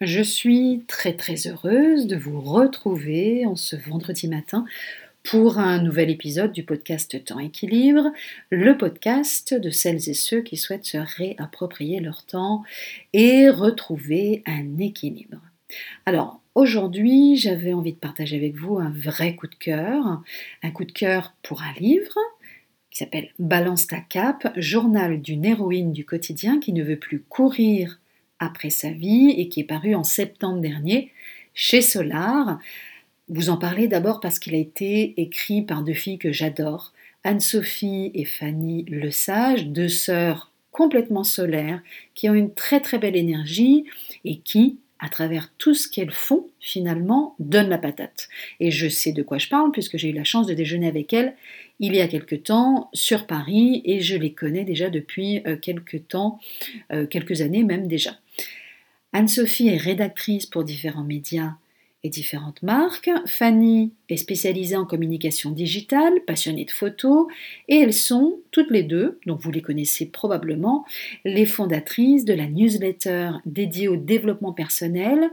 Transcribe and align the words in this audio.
Je 0.00 0.22
suis 0.22 0.82
très 0.88 1.12
très 1.12 1.46
heureuse 1.46 2.08
de 2.08 2.16
vous 2.16 2.40
retrouver 2.40 3.46
en 3.46 3.54
ce 3.54 3.76
vendredi 3.76 4.26
matin 4.26 4.64
pour 5.22 5.60
un 5.60 5.80
nouvel 5.80 6.10
épisode 6.10 6.50
du 6.50 6.64
podcast 6.64 7.24
Temps 7.24 7.38
Équilibre, 7.38 8.10
le 8.50 8.76
podcast 8.76 9.54
de 9.54 9.70
celles 9.70 10.08
et 10.08 10.14
ceux 10.14 10.40
qui 10.40 10.56
souhaitent 10.56 10.84
se 10.84 10.98
réapproprier 10.98 12.00
leur 12.00 12.26
temps 12.26 12.64
et 13.12 13.48
retrouver 13.48 14.42
un 14.46 14.78
équilibre. 14.78 15.40
Alors 16.06 16.40
aujourd'hui, 16.56 17.36
j'avais 17.36 17.72
envie 17.72 17.92
de 17.92 17.98
partager 17.98 18.36
avec 18.36 18.56
vous 18.56 18.78
un 18.78 18.90
vrai 18.90 19.36
coup 19.36 19.46
de 19.46 19.54
cœur, 19.54 20.24
un 20.64 20.70
coup 20.72 20.84
de 20.84 20.92
cœur 20.92 21.36
pour 21.44 21.62
un 21.62 21.72
livre 21.74 22.18
qui 22.90 22.98
s'appelle 22.98 23.30
Balance 23.38 23.86
ta 23.86 24.00
cape, 24.00 24.52
journal 24.56 25.22
d'une 25.22 25.44
héroïne 25.44 25.92
du 25.92 26.04
quotidien 26.04 26.58
qui 26.58 26.72
ne 26.72 26.82
veut 26.82 26.98
plus 26.98 27.20
courir 27.20 28.00
après 28.44 28.70
sa 28.70 28.90
vie 28.90 29.34
et 29.36 29.48
qui 29.48 29.60
est 29.60 29.64
paru 29.64 29.94
en 29.94 30.04
septembre 30.04 30.60
dernier 30.60 31.10
chez 31.54 31.80
Solar. 31.80 32.58
Vous 33.28 33.48
en 33.48 33.56
parlez 33.56 33.88
d'abord 33.88 34.20
parce 34.20 34.38
qu'il 34.38 34.54
a 34.54 34.58
été 34.58 35.14
écrit 35.20 35.62
par 35.62 35.82
deux 35.82 35.94
filles 35.94 36.18
que 36.18 36.32
j'adore, 36.32 36.92
Anne-Sophie 37.24 38.10
et 38.14 38.24
Fanny 38.24 38.84
Le 38.88 39.10
Sage, 39.10 39.66
deux 39.66 39.88
sœurs 39.88 40.52
complètement 40.72 41.24
solaires 41.24 41.80
qui 42.14 42.28
ont 42.28 42.34
une 42.34 42.52
très 42.52 42.80
très 42.80 42.98
belle 42.98 43.16
énergie 43.16 43.84
et 44.24 44.38
qui, 44.38 44.78
à 45.04 45.10
travers 45.10 45.52
tout 45.58 45.74
ce 45.74 45.86
qu'elles 45.86 46.12
font, 46.12 46.46
finalement, 46.60 47.34
donnent 47.38 47.68
la 47.68 47.76
patate. 47.76 48.28
Et 48.58 48.70
je 48.70 48.88
sais 48.88 49.12
de 49.12 49.22
quoi 49.22 49.36
je 49.36 49.48
parle 49.48 49.70
puisque 49.70 49.98
j'ai 49.98 50.08
eu 50.08 50.14
la 50.14 50.24
chance 50.24 50.46
de 50.46 50.54
déjeuner 50.54 50.88
avec 50.88 51.12
elles 51.12 51.34
il 51.80 51.94
y 51.94 52.00
a 52.00 52.08
quelque 52.08 52.36
temps 52.36 52.88
sur 52.94 53.26
Paris 53.26 53.82
et 53.84 54.00
je 54.00 54.16
les 54.16 54.32
connais 54.32 54.64
déjà 54.64 54.88
depuis 54.90 55.42
euh, 55.46 55.56
quelques 55.56 56.08
temps, 56.08 56.38
euh, 56.92 57.06
quelques 57.06 57.42
années 57.42 57.64
même 57.64 57.86
déjà. 57.88 58.16
Anne-Sophie 59.12 59.68
est 59.68 59.76
rédactrice 59.76 60.46
pour 60.46 60.64
différents 60.64 61.04
médias 61.04 61.54
différentes 62.08 62.62
marques. 62.62 63.10
Fanny 63.26 63.92
est 64.08 64.16
spécialisée 64.16 64.76
en 64.76 64.84
communication 64.84 65.50
digitale, 65.50 66.12
passionnée 66.26 66.64
de 66.64 66.70
photos, 66.70 67.26
et 67.68 67.76
elles 67.76 67.94
sont 67.94 68.38
toutes 68.50 68.70
les 68.70 68.82
deux, 68.82 69.18
donc 69.26 69.40
vous 69.40 69.50
les 69.50 69.62
connaissez 69.62 70.06
probablement, 70.06 70.84
les 71.24 71.46
fondatrices 71.46 72.24
de 72.24 72.34
la 72.34 72.46
newsletter 72.46 73.30
dédiée 73.46 73.88
au 73.88 73.96
développement 73.96 74.52
personnel 74.52 75.30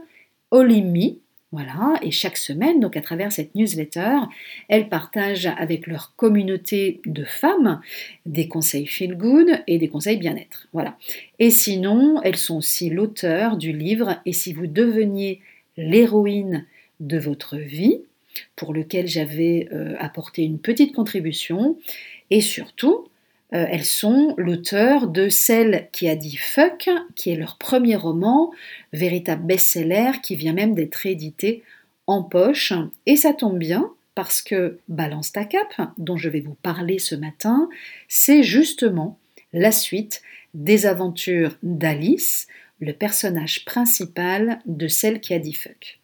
Olimi, 0.50 1.18
voilà, 1.52 1.96
et 2.00 2.10
chaque 2.10 2.38
semaine, 2.38 2.80
donc 2.80 2.96
à 2.96 3.02
travers 3.02 3.30
cette 3.30 3.54
newsletter, 3.54 4.20
elles 4.68 4.88
partagent 4.88 5.50
avec 5.58 5.86
leur 5.86 6.14
communauté 6.16 7.02
de 7.04 7.24
femmes 7.24 7.80
des 8.24 8.48
conseils 8.48 8.86
feel 8.86 9.16
good 9.16 9.62
et 9.66 9.76
des 9.76 9.88
conseils 9.88 10.16
bien-être. 10.16 10.68
Voilà. 10.72 10.96
Et 11.38 11.50
sinon, 11.50 12.22
elles 12.22 12.38
sont 12.38 12.56
aussi 12.56 12.88
l'auteur 12.88 13.58
du 13.58 13.72
livre 13.72 14.16
Et 14.24 14.32
si 14.32 14.54
vous 14.54 14.66
deveniez 14.66 15.40
l'héroïne 15.76 16.66
de 17.00 17.18
votre 17.18 17.56
vie, 17.56 18.00
pour 18.56 18.72
lequel 18.72 19.08
j'avais 19.08 19.68
euh, 19.72 19.94
apporté 19.98 20.42
une 20.42 20.58
petite 20.58 20.94
contribution, 20.94 21.78
et 22.30 22.40
surtout, 22.40 23.08
euh, 23.52 23.66
elles 23.68 23.84
sont 23.84 24.34
l'auteur 24.38 25.08
de 25.08 25.28
Celle 25.28 25.88
qui 25.92 26.08
a 26.08 26.16
dit 26.16 26.36
fuck, 26.36 26.88
qui 27.14 27.30
est 27.30 27.36
leur 27.36 27.58
premier 27.58 27.96
roman, 27.96 28.50
véritable 28.92 29.44
best-seller 29.44 30.12
qui 30.22 30.36
vient 30.36 30.54
même 30.54 30.74
d'être 30.74 31.04
édité 31.04 31.62
en 32.06 32.22
poche. 32.22 32.72
Et 33.06 33.16
ça 33.16 33.34
tombe 33.34 33.58
bien 33.58 33.90
parce 34.14 34.42
que 34.42 34.78
Balance 34.88 35.32
ta 35.32 35.44
cape, 35.44 35.90
dont 35.98 36.16
je 36.16 36.28
vais 36.28 36.40
vous 36.40 36.56
parler 36.62 36.98
ce 36.98 37.14
matin, 37.14 37.68
c'est 38.08 38.42
justement 38.42 39.18
la 39.52 39.72
suite 39.72 40.22
des 40.54 40.86
aventures 40.86 41.56
d'Alice, 41.62 42.46
le 42.82 42.92
personnage 42.92 43.64
principal 43.64 44.58
de 44.66 44.88
Celle 44.88 45.20
qui 45.20 45.32
a 45.34 45.38
dit 45.38 45.54
fuck. 45.54 46.00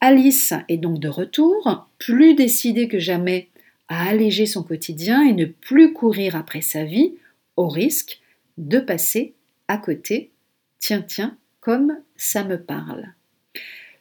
Alice 0.00 0.52
est 0.68 0.76
donc 0.76 1.00
de 1.00 1.08
retour, 1.08 1.88
plus 1.98 2.34
décidée 2.34 2.88
que 2.88 2.98
jamais 2.98 3.48
à 3.88 4.08
alléger 4.10 4.44
son 4.44 4.62
quotidien 4.62 5.26
et 5.26 5.32
ne 5.32 5.46
plus 5.46 5.94
courir 5.94 6.36
après 6.36 6.60
sa 6.60 6.84
vie 6.84 7.14
au 7.56 7.68
risque 7.68 8.20
de 8.58 8.78
passer 8.78 9.34
à 9.66 9.78
côté. 9.78 10.30
Tiens, 10.78 11.02
tiens, 11.06 11.38
comme 11.60 11.98
ça 12.16 12.44
me 12.44 12.60
parle. 12.60 13.14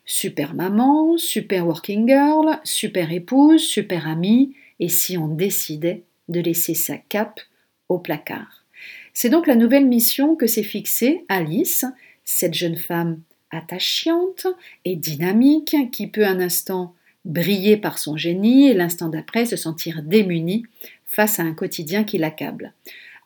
Super 0.03 0.53
maman, 0.53 1.17
super 1.17 1.67
working 1.67 2.05
girl, 2.05 2.59
super 2.65 3.13
épouse, 3.13 3.61
super 3.61 4.07
amie, 4.07 4.55
et 4.81 4.89
si 4.89 5.17
on 5.17 5.29
décidait 5.29 6.03
de 6.27 6.41
laisser 6.41 6.73
sa 6.73 6.97
cape 6.97 7.39
au 7.87 7.97
placard. 7.97 8.65
C'est 9.13 9.29
donc 9.29 9.47
la 9.47 9.55
nouvelle 9.55 9.85
mission 9.85 10.35
que 10.35 10.47
s'est 10.47 10.63
fixée 10.63 11.25
Alice, 11.29 11.85
cette 12.31 12.53
jeune 12.53 12.77
femme 12.77 13.21
attachante 13.49 14.45
et 14.85 14.95
dynamique 14.95 15.75
qui 15.91 16.05
peut 16.05 16.27
un 16.27 16.39
instant 16.39 16.93
briller 17.25 17.75
par 17.75 17.97
son 17.97 18.17
génie 18.17 18.67
et 18.67 18.75
l'instant 18.75 19.09
d'après 19.09 19.47
se 19.47 19.55
sentir 19.55 20.03
démunie 20.03 20.63
face 21.05 21.39
à 21.39 21.43
un 21.43 21.55
quotidien 21.55 22.03
qui 22.03 22.19
l'accable. 22.19 22.73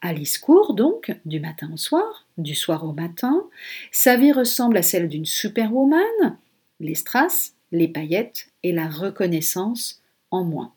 Alice 0.02 0.38
court 0.38 0.74
donc 0.74 1.14
du 1.26 1.42
matin 1.42 1.70
au 1.74 1.78
soir, 1.78 2.26
du 2.38 2.56
soir 2.56 2.86
au 2.86 2.94
matin. 2.94 3.44
Sa 3.92 4.16
vie 4.16 4.32
ressemble 4.32 4.78
à 4.78 4.84
celle 4.84 5.10
d'une 5.10 5.26
superwoman, 5.26 6.38
les 6.80 6.96
strass, 6.96 7.56
les 7.74 7.90
paillettes 7.90 8.48
et 8.64 8.72
la 8.72 8.88
reconnaissance 8.88 10.02
en 10.32 10.46
moins. 10.46 10.72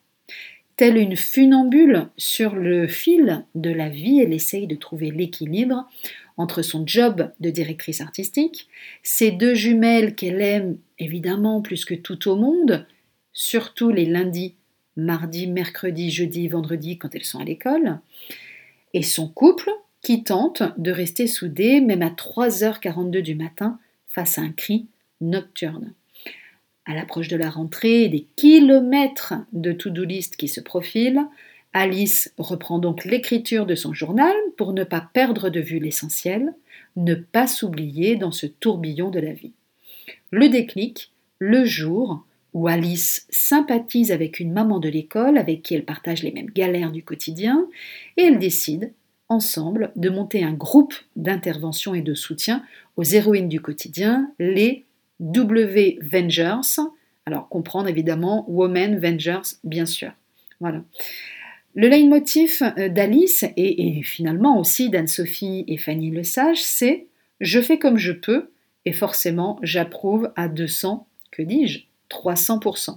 Telle 0.76 0.97
une 0.98 1.16
funambule 1.16 2.08
sur 2.16 2.56
le 2.56 2.88
fil 2.88 3.44
de 3.54 3.70
la 3.70 3.88
vie, 3.88 4.20
elle 4.20 4.32
essaye 4.32 4.66
de 4.66 4.75
trouver 4.75 5.12
l'équilibre 5.12 5.88
entre 6.36 6.62
son 6.62 6.86
job 6.86 7.30
de 7.41 7.50
directrice 7.50 8.00
artistique, 8.00 8.69
ses 9.02 9.30
deux 9.30 9.54
jumelles 9.54 10.14
qu'elle 10.14 10.41
aime 10.41 10.78
évidemment 10.98 11.62
plus 11.62 11.84
que 11.84 11.94
tout 11.94 12.28
au 12.28 12.36
monde, 12.36 12.86
surtout 13.32 13.91
les 13.91 14.04
lundis, 14.06 14.54
mardis, 14.96 15.46
mercredis, 15.46 16.10
jeudi, 16.10 16.48
vendredi 16.48 16.98
quand 16.98 17.14
elles 17.14 17.25
sont 17.25 17.41
à 17.41 17.44
l'école, 17.44 17.98
et 18.94 19.02
son 19.02 19.28
couple 19.28 19.70
qui 20.02 20.22
tente 20.25 20.62
de 20.78 20.91
rester 20.91 21.26
soudé 21.26 21.80
même 21.80 22.02
à 22.02 22.10
3h42 22.10 23.20
du 23.20 23.34
matin 23.34 23.78
face 24.08 24.38
à 24.38 24.42
un 24.42 24.52
cri 24.52 24.86
nocturne. 25.20 25.92
À 26.84 26.94
l'approche 26.94 27.28
de 27.28 27.36
la 27.36 27.50
rentrée 27.50 28.08
des 28.08 28.26
kilomètres 28.36 29.34
de 29.52 29.72
to-do 29.72 30.04
list 30.04 30.36
qui 30.36 30.48
se 30.48 30.60
profilent, 30.60 31.26
Alice 31.76 32.32
reprend 32.38 32.78
donc 32.78 33.04
l'écriture 33.04 33.66
de 33.66 33.75
son 33.75 33.92
journal 33.92 34.34
pour 34.56 34.72
ne 34.72 34.82
pas 34.82 35.06
perdre 35.12 35.50
de 35.50 35.60
vue 35.60 35.78
l'essentiel, 35.78 36.54
ne 36.97 37.14
pas 37.14 37.47
s'oublier 37.47 38.16
dans 38.16 38.32
ce 38.32 38.47
tourbillon 38.47 39.10
de 39.10 39.20
la 39.20 39.34
vie. 39.34 39.53
Le 40.31 40.48
déclic, 40.48 41.12
le 41.38 41.66
jour 41.66 42.25
où 42.54 42.66
Alice 42.66 43.26
sympathise 43.28 44.10
avec 44.10 44.41
une 44.41 44.54
maman 44.54 44.78
de 44.78 44.88
l'école 44.88 45.37
avec 45.37 45.60
qui 45.60 45.75
elle 45.75 45.84
partage 45.84 46.22
les 46.22 46.32
mêmes 46.32 46.48
galères 46.48 46.92
du 46.92 47.03
quotidien, 47.03 47.66
et 48.16 48.22
elle 48.22 48.38
décide, 48.38 48.94
ensemble, 49.28 49.93
de 49.97 50.08
monter 50.08 50.43
un 50.43 50.54
groupe 50.54 50.94
d'intervention 51.14 51.94
et 51.94 52.00
de 52.00 52.14
soutien 52.14 52.64
aux 52.97 53.04
héroïnes 53.04 53.50
du 53.50 53.60
quotidien, 53.60 54.32
les 54.38 54.87
W 55.20 55.98
Vengers. 56.00 56.81
Alors 57.26 57.50
comprendre 57.50 57.88
évidemment 57.88 58.47
Women 58.48 58.98
Vengers, 58.98 59.58
bien 59.62 59.84
sûr. 59.84 60.12
Voilà. 60.58 60.82
Le 61.76 61.88
leitmotiv 61.88 62.62
euh, 62.78 62.88
d'Alice 62.88 63.44
et, 63.56 64.03
finalement 64.03 64.59
aussi 64.59 64.88
d'Anne-Sophie 64.88 65.64
et 65.69 65.76
Fanny 65.76 66.10
Le 66.10 66.25
Sage, 66.25 66.62
c'est 66.62 67.06
je 67.41 67.60
fais 67.60 67.78
comme 67.78 67.98
je 67.98 68.12
peux 68.12 68.48
et 68.87 68.92
forcément 68.92 69.59
j'approuve 69.62 70.32
à 70.37 70.48
200, 70.48 71.06
que 71.31 71.42
dis-je, 71.42 71.81
300%. 72.10 72.97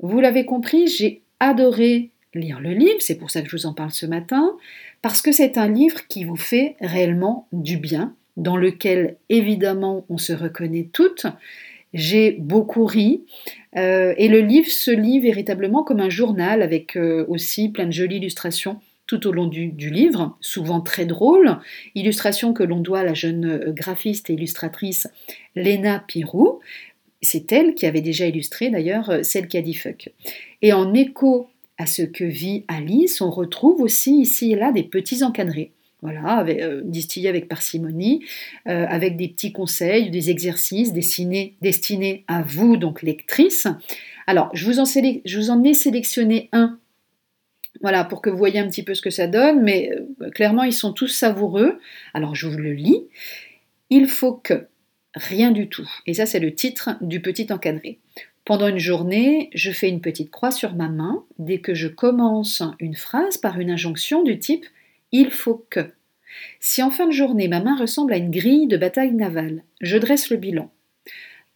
Vous 0.00 0.20
l'avez 0.20 0.44
compris, 0.44 0.88
j'ai 0.88 1.22
adoré 1.38 2.10
lire 2.34 2.58
le 2.58 2.72
livre, 2.72 2.98
c'est 2.98 3.14
pour 3.14 3.30
ça 3.30 3.42
que 3.42 3.48
je 3.48 3.56
vous 3.56 3.66
en 3.66 3.74
parle 3.74 3.92
ce 3.92 4.06
matin, 4.06 4.56
parce 5.00 5.22
que 5.22 5.30
c'est 5.30 5.56
un 5.56 5.68
livre 5.68 6.08
qui 6.08 6.24
vous 6.24 6.36
fait 6.36 6.74
réellement 6.80 7.46
du 7.52 7.76
bien, 7.76 8.16
dans 8.36 8.56
lequel 8.56 9.18
évidemment 9.28 10.04
on 10.08 10.18
se 10.18 10.32
reconnaît 10.32 10.88
toutes. 10.92 11.26
J'ai 11.92 12.32
beaucoup 12.32 12.86
ri 12.86 13.24
euh, 13.76 14.14
et 14.16 14.28
le 14.28 14.40
livre 14.40 14.70
se 14.70 14.90
lit 14.90 15.20
véritablement 15.20 15.82
comme 15.82 16.00
un 16.00 16.10
journal 16.10 16.62
avec 16.62 16.96
euh, 16.96 17.24
aussi 17.28 17.68
plein 17.68 17.86
de 17.86 17.92
jolies 17.92 18.16
illustrations 18.16 18.80
tout 19.06 19.26
au 19.26 19.32
long 19.32 19.46
du, 19.46 19.72
livre, 19.90 20.38
souvent 20.40 20.80
très 20.80 21.04
drôles, 21.04 21.58
illustrations 21.94 22.54
que 22.54 22.62
l'on 22.62 22.80
doit 22.80 23.00
à 23.00 23.04
la 23.04 23.14
jeune 23.14 23.44
euh, 23.44 23.72
graphiste 23.72 24.30
et 24.30 24.34
illustratrice 24.34 25.06
Léna 25.54 26.02
Pirou, 26.06 26.60
c'est 27.20 27.52
elle 27.52 27.74
qui 27.74 27.84
avait 27.84 28.00
déjà 28.00 28.26
illustré 28.26 28.70
d'ailleurs 28.70 29.18
celle 29.22 29.48
qui 29.48 29.58
a 29.58 29.62
dit 29.62 29.74
fuck. 29.74 30.10
Et 30.62 30.72
en 30.72 30.94
écho 30.94 31.48
à 31.78 31.86
ce 31.86 32.02
que 32.02 32.24
vit 32.24 32.64
Alice, 32.68 33.20
on 33.20 33.30
retrouve 33.30 33.80
aussi 33.80 34.20
ici 34.20 34.52
et 34.52 34.56
là 34.56 34.72
des 34.72 34.82
petits 34.82 35.22
encadrés. 35.22 35.72
Voilà, 36.02 36.44
euh, 36.48 36.82
distillés 36.84 37.28
avec 37.28 37.48
parcimonie, 37.48 38.24
euh, 38.66 38.86
avec 38.88 39.16
des 39.16 39.28
petits 39.28 39.52
conseils, 39.52 40.10
des 40.10 40.30
exercices 40.30 40.92
destinés, 40.92 42.24
à 42.26 42.42
vous, 42.42 42.76
donc 42.76 43.02
lectrices. 43.02 43.68
Alors, 44.26 44.50
je 44.52 44.66
vous, 44.66 44.80
en 44.80 45.64
ai 45.64 45.74
sélectionné 45.74 46.48
un 46.52 46.78
voilà, 47.80 48.04
pour 48.04 48.20
que 48.20 48.30
vous 48.30 48.36
voyez 48.36 48.58
un 48.58 48.68
petit 48.68 48.82
peu 48.82 48.94
ce 48.94 49.02
que 49.02 49.10
ça 49.10 49.26
donne, 49.26 49.62
mais 49.62 49.90
clairement, 50.34 50.62
ils 50.62 50.74
sont 50.74 50.92
tous 50.92 51.08
savoureux. 51.08 51.78
Alors, 52.14 52.34
je 52.34 52.46
vous 52.46 52.58
le 52.58 52.72
lis. 52.72 53.06
Il 53.88 54.08
faut 54.08 54.34
que 54.34 54.66
rien 55.14 55.52
du 55.52 55.68
tout. 55.68 55.88
Et 56.06 56.14
ça, 56.14 56.26
c'est 56.26 56.40
le 56.40 56.54
titre 56.54 56.90
du 57.00 57.20
petit 57.20 57.52
encadré. 57.52 57.98
Pendant 58.44 58.68
une 58.68 58.78
journée, 58.78 59.50
je 59.54 59.70
fais 59.70 59.88
une 59.88 60.00
petite 60.00 60.30
croix 60.30 60.50
sur 60.50 60.74
ma 60.74 60.88
main 60.88 61.24
dès 61.38 61.58
que 61.58 61.74
je 61.74 61.88
commence 61.88 62.62
une 62.80 62.96
phrase 62.96 63.38
par 63.38 63.60
une 63.60 63.70
injonction 63.70 64.22
du 64.22 64.38
type 64.38 64.66
il 65.12 65.30
faut 65.30 65.66
que. 65.70 65.92
Si 66.60 66.82
en 66.82 66.90
fin 66.90 67.06
de 67.06 67.12
journée 67.12 67.48
ma 67.48 67.60
main 67.60 67.76
ressemble 67.76 68.12
à 68.12 68.16
une 68.16 68.30
grille 68.30 68.66
de 68.66 68.76
bataille 68.76 69.12
navale, 69.12 69.62
je 69.80 69.98
dresse 69.98 70.30
le 70.30 70.36
bilan. 70.38 70.72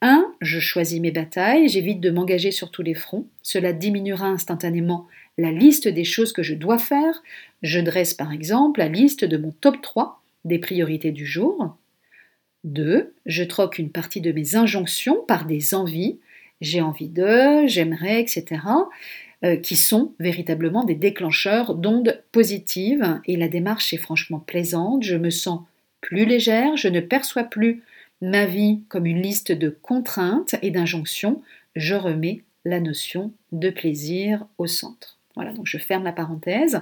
1. 0.03 0.35
Je 0.43 0.61
choisis 0.61 1.01
mes 1.01 1.11
batailles, 1.11 1.69
j'évite 1.69 2.01
de 2.01 2.11
m'engager 2.11 2.51
sur 2.51 2.71
tous 2.71 2.83
les 2.83 2.95
fronts. 2.95 3.27
Cela 3.43 3.73
diminuera 3.73 4.27
instantanément 4.27 5.07
la 5.39 5.51
liste 5.51 5.89
des 5.89 6.05
choses 6.05 6.33
que 6.33 6.43
je 6.43 6.55
dois 6.55 6.79
faire. 6.79 7.23
Je 7.63 7.81
dresse 7.81 8.13
par 8.13 8.33
exemple 8.33 8.81
la 8.81 8.89
liste 8.89 9.25
de 9.25 9.39
mon 9.39 9.53
top 9.53 9.81
3 9.81 10.23
des 10.45 10.59
priorités 10.59 11.13
du 11.13 11.25
jour. 11.25 11.77
2. 12.65 13.15
Je 13.25 13.45
troque 13.45 13.79
une 13.79 13.91
partie 13.91 14.21
de 14.21 14.33
mes 14.33 14.57
injonctions 14.57 15.25
par 15.27 15.47
des 15.47 15.75
envies. 15.75 16.19
J'ai 16.61 16.81
envie 16.81 17.09
de, 17.09 17.67
j'aimerais, 17.67 18.21
etc. 18.21 18.61
Euh, 19.45 19.57
qui 19.57 19.77
sont 19.77 20.15
véritablement 20.19 20.85
des 20.85 20.95
déclencheurs 20.95 21.75
d'ondes 21.75 22.23
positives. 22.33 23.21
Et 23.27 23.37
la 23.37 23.49
démarche 23.49 23.93
est 23.93 23.99
franchement 23.99 24.39
plaisante. 24.39 25.03
Je 25.03 25.15
me 25.15 25.29
sens 25.29 25.61
plus 26.01 26.25
légère, 26.25 26.79
je 26.79 26.89
ne 26.89 27.01
perçois 27.01 27.45
plus 27.45 27.83
ma 28.23 28.47
vie 28.47 28.81
comme 28.89 29.05
une 29.05 29.21
liste 29.21 29.53
de 29.53 29.69
contraintes 29.69 30.55
et 30.63 30.71
d'injonctions. 30.71 31.43
Je 31.75 31.95
remets 31.95 32.45
la 32.65 32.81
notion 32.81 33.31
de 33.53 33.69
plaisir 33.69 34.47
au 34.57 34.67
centre. 34.67 35.19
Voilà, 35.35 35.53
donc 35.53 35.67
je 35.67 35.77
ferme 35.77 36.05
la 36.05 36.13
parenthèse. 36.13 36.81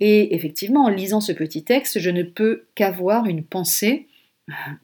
Et 0.00 0.34
effectivement, 0.34 0.84
en 0.84 0.88
lisant 0.88 1.20
ce 1.20 1.32
petit 1.32 1.64
texte, 1.64 1.98
je 1.98 2.10
ne 2.10 2.22
peux 2.22 2.64
qu'avoir 2.76 3.26
une 3.26 3.44
pensée 3.44 4.06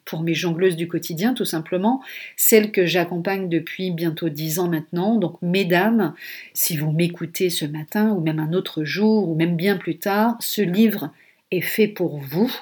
pour 0.04 0.22
mes 0.22 0.34
jongleuses 0.34 0.76
du 0.76 0.88
quotidien, 0.88 1.34
tout 1.34 1.44
simplement, 1.44 2.02
celles 2.36 2.72
que 2.72 2.86
j'accompagne 2.86 3.48
depuis 3.48 3.90
bientôt 3.90 4.28
dix 4.28 4.58
ans 4.58 4.68
maintenant. 4.68 5.16
Donc, 5.16 5.40
mesdames, 5.42 6.14
si 6.54 6.76
vous 6.76 6.92
m'écoutez 6.92 7.50
ce 7.50 7.64
matin, 7.64 8.10
ou 8.10 8.20
même 8.20 8.38
un 8.38 8.52
autre 8.52 8.84
jour, 8.84 9.28
ou 9.28 9.34
même 9.34 9.56
bien 9.56 9.76
plus 9.76 9.98
tard, 9.98 10.36
ce 10.40 10.62
livre 10.62 11.10
est 11.50 11.60
fait 11.60 11.88
pour 11.88 12.18
vous. 12.18 12.52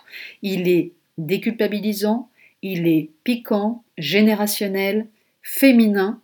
Il 0.42 0.68
est 0.68 0.92
déculpabilisant, 1.18 2.28
il 2.62 2.86
est 2.86 3.10
piquant, 3.24 3.82
générationnel, 3.98 5.06
féminin. 5.42 6.20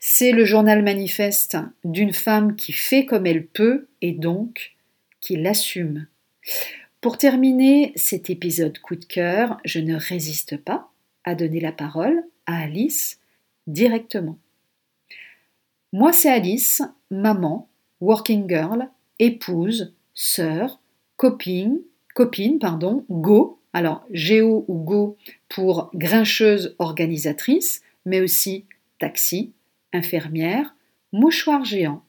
C'est 0.00 0.32
le 0.32 0.44
journal 0.44 0.82
manifeste 0.82 1.56
d'une 1.84 2.12
femme 2.12 2.56
qui 2.56 2.72
fait 2.72 3.06
comme 3.06 3.26
elle 3.26 3.46
peut 3.46 3.86
et 4.00 4.12
donc 4.12 4.72
qui 5.20 5.36
l'assume. 5.36 6.06
Pour 7.02 7.18
terminer 7.18 7.92
cet 7.96 8.30
épisode 8.30 8.78
coup 8.78 8.94
de 8.94 9.04
cœur, 9.04 9.58
je 9.64 9.80
ne 9.80 9.96
résiste 9.96 10.56
pas 10.56 10.88
à 11.24 11.34
donner 11.34 11.58
la 11.58 11.72
parole 11.72 12.22
à 12.46 12.60
Alice 12.62 13.18
directement. 13.66 14.38
Moi, 15.92 16.12
c'est 16.12 16.30
Alice, 16.30 16.80
maman, 17.10 17.68
working 18.00 18.48
girl, 18.48 18.88
épouse, 19.18 19.92
sœur, 20.14 20.78
copine, 21.16 21.80
copine, 22.14 22.60
pardon, 22.60 23.04
go, 23.10 23.58
alors 23.72 24.06
géo 24.12 24.64
ou 24.68 24.78
go 24.78 25.16
pour 25.48 25.90
grincheuse 25.94 26.76
organisatrice, 26.78 27.82
mais 28.06 28.20
aussi 28.20 28.64
taxi, 29.00 29.50
infirmière, 29.92 30.76
mouchoir 31.12 31.64
géant, 31.64 32.04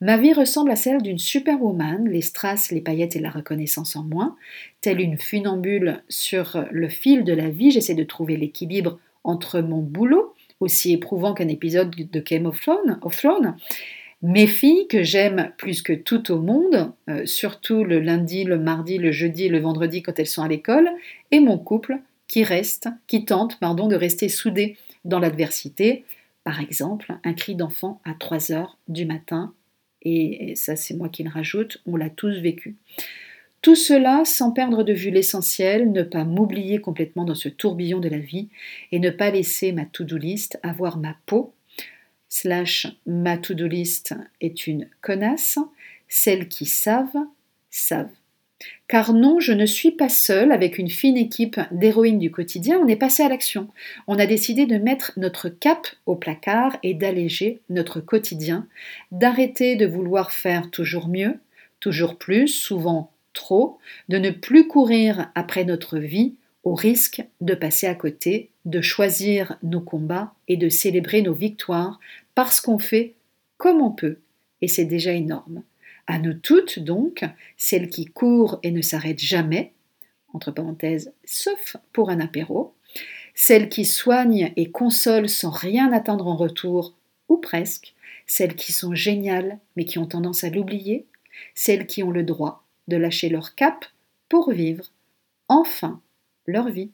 Ma 0.00 0.16
vie 0.16 0.32
ressemble 0.32 0.70
à 0.70 0.76
celle 0.76 1.02
d'une 1.02 1.18
superwoman, 1.18 2.08
les 2.08 2.22
strass, 2.22 2.70
les 2.70 2.80
paillettes 2.80 3.16
et 3.16 3.20
la 3.20 3.30
reconnaissance 3.30 3.96
en 3.96 4.02
moins. 4.02 4.36
Telle 4.80 5.00
une 5.00 5.18
funambule 5.18 6.02
sur 6.08 6.64
le 6.70 6.88
fil 6.88 7.24
de 7.24 7.32
la 7.32 7.50
vie, 7.50 7.70
j'essaie 7.70 7.94
de 7.94 8.04
trouver 8.04 8.36
l'équilibre 8.36 8.98
entre 9.24 9.60
mon 9.60 9.80
boulot, 9.80 10.34
aussi 10.60 10.92
éprouvant 10.92 11.34
qu'un 11.34 11.48
épisode 11.48 11.90
de 11.90 12.20
Game 12.20 12.46
of 12.46 12.60
Thrones, 12.60 13.56
mes 14.22 14.46
filles 14.46 14.86
que 14.86 15.02
j'aime 15.02 15.52
plus 15.56 15.80
que 15.80 15.94
tout 15.94 16.30
au 16.30 16.38
monde, 16.38 16.92
euh, 17.08 17.24
surtout 17.24 17.84
le 17.84 18.00
lundi, 18.00 18.44
le 18.44 18.58
mardi, 18.58 18.98
le 18.98 19.12
jeudi 19.12 19.48
le 19.48 19.60
vendredi 19.60 20.02
quand 20.02 20.18
elles 20.18 20.26
sont 20.26 20.42
à 20.42 20.48
l'école, 20.48 20.90
et 21.30 21.40
mon 21.40 21.56
couple 21.56 22.00
qui 22.28 22.44
reste, 22.44 22.88
qui 23.06 23.24
tente, 23.24 23.58
pardon, 23.58 23.88
de 23.88 23.96
rester 23.96 24.28
soudé 24.28 24.76
dans 25.04 25.18
l'adversité. 25.18 26.04
Par 26.44 26.60
exemple, 26.60 27.14
un 27.24 27.32
cri 27.32 27.54
d'enfant 27.54 28.00
à 28.04 28.12
3 28.12 28.52
heures 28.52 28.78
du 28.88 29.06
matin 29.06 29.54
et 30.02 30.54
ça 30.56 30.76
c'est 30.76 30.94
moi 30.94 31.08
qui 31.08 31.22
le 31.22 31.30
rajoute, 31.30 31.82
on 31.86 31.96
l'a 31.96 32.10
tous 32.10 32.38
vécu. 32.38 32.76
Tout 33.62 33.76
cela 33.76 34.22
sans 34.24 34.52
perdre 34.52 34.82
de 34.84 34.94
vue 34.94 35.10
l'essentiel, 35.10 35.92
ne 35.92 36.02
pas 36.02 36.24
m'oublier 36.24 36.80
complètement 36.80 37.24
dans 37.24 37.34
ce 37.34 37.50
tourbillon 37.50 38.00
de 38.00 38.08
la 38.08 38.18
vie 38.18 38.48
et 38.90 38.98
ne 38.98 39.10
pas 39.10 39.30
laisser 39.30 39.72
ma 39.72 39.84
to-do 39.84 40.16
list 40.16 40.58
avoir 40.62 40.96
ma 40.96 41.16
peau. 41.26 41.52
Slash 42.30 42.86
ma 43.06 43.36
to-do 43.36 43.66
list 43.66 44.14
est 44.40 44.66
une 44.66 44.88
connasse, 45.02 45.58
celles 46.08 46.48
qui 46.48 46.64
savent, 46.64 47.26
savent. 47.70 48.08
Car 48.90 49.12
non, 49.12 49.38
je 49.38 49.52
ne 49.52 49.66
suis 49.66 49.92
pas 49.92 50.08
seule 50.08 50.50
avec 50.50 50.76
une 50.76 50.90
fine 50.90 51.16
équipe 51.16 51.60
d'héroïnes 51.70 52.18
du 52.18 52.32
quotidien, 52.32 52.80
on 52.82 52.88
est 52.88 52.96
passé 52.96 53.22
à 53.22 53.28
l'action. 53.28 53.68
On 54.08 54.18
a 54.18 54.26
décidé 54.26 54.66
de 54.66 54.78
mettre 54.78 55.12
notre 55.16 55.48
cap 55.48 55.86
au 56.06 56.16
placard 56.16 56.76
et 56.82 56.92
d'alléger 56.92 57.60
notre 57.70 58.00
quotidien, 58.00 58.66
d'arrêter 59.12 59.76
de 59.76 59.86
vouloir 59.86 60.32
faire 60.32 60.72
toujours 60.72 61.06
mieux, 61.06 61.38
toujours 61.78 62.18
plus, 62.18 62.48
souvent 62.48 63.12
trop, 63.32 63.78
de 64.08 64.18
ne 64.18 64.30
plus 64.30 64.66
courir 64.66 65.30
après 65.36 65.64
notre 65.64 65.96
vie 65.96 66.34
au 66.64 66.74
risque 66.74 67.22
de 67.40 67.54
passer 67.54 67.86
à 67.86 67.94
côté, 67.94 68.50
de 68.64 68.80
choisir 68.80 69.56
nos 69.62 69.80
combats 69.80 70.32
et 70.48 70.56
de 70.56 70.68
célébrer 70.68 71.22
nos 71.22 71.32
victoires 71.32 72.00
parce 72.34 72.60
qu'on 72.60 72.80
fait 72.80 73.14
comme 73.56 73.82
on 73.82 73.92
peut, 73.92 74.18
et 74.62 74.66
c'est 74.66 74.84
déjà 74.84 75.12
énorme. 75.12 75.62
À 76.10 76.18
nous 76.18 76.34
toutes, 76.34 76.80
donc, 76.80 77.24
celles 77.56 77.88
qui 77.88 78.04
courent 78.04 78.58
et 78.64 78.72
ne 78.72 78.82
s'arrêtent 78.82 79.20
jamais, 79.20 79.74
entre 80.34 80.50
parenthèses, 80.50 81.12
sauf 81.24 81.76
pour 81.92 82.10
un 82.10 82.18
apéro, 82.18 82.74
celles 83.32 83.68
qui 83.68 83.84
soignent 83.84 84.52
et 84.56 84.72
consolent 84.72 85.28
sans 85.28 85.50
rien 85.50 85.92
attendre 85.92 86.26
en 86.26 86.34
retour, 86.34 86.96
ou 87.28 87.36
presque, 87.36 87.94
celles 88.26 88.56
qui 88.56 88.72
sont 88.72 88.92
géniales 88.92 89.60
mais 89.76 89.84
qui 89.84 90.00
ont 90.00 90.06
tendance 90.06 90.42
à 90.42 90.50
l'oublier, 90.50 91.06
celles 91.54 91.86
qui 91.86 92.02
ont 92.02 92.10
le 92.10 92.24
droit 92.24 92.64
de 92.88 92.96
lâcher 92.96 93.28
leur 93.28 93.54
cap 93.54 93.84
pour 94.28 94.50
vivre 94.50 94.90
enfin 95.46 96.00
leur 96.44 96.70
vie. 96.70 96.90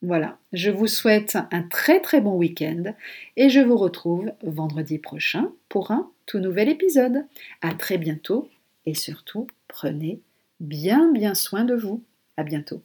Voilà, 0.00 0.38
je 0.52 0.70
vous 0.70 0.86
souhaite 0.86 1.38
un 1.50 1.64
très 1.64 1.98
très 1.98 2.20
bon 2.20 2.36
week-end 2.36 2.94
et 3.36 3.50
je 3.50 3.58
vous 3.58 3.76
retrouve 3.76 4.30
vendredi 4.44 4.98
prochain 4.98 5.50
pour 5.68 5.90
un 5.90 6.08
tout 6.30 6.38
nouvel 6.38 6.68
épisode. 6.68 7.26
À 7.60 7.74
très 7.74 7.98
bientôt 7.98 8.48
et 8.86 8.94
surtout 8.94 9.48
prenez 9.66 10.22
bien 10.60 11.10
bien 11.10 11.34
soin 11.34 11.64
de 11.64 11.74
vous. 11.74 12.04
À 12.36 12.44
bientôt. 12.44 12.84